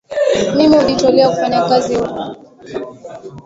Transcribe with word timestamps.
Mimi 0.55 0.77
hujitolea 0.77 1.29
kufanya 1.29 1.65
kazi 1.69 1.95
huko 1.95 2.35